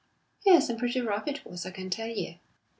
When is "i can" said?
1.63-1.91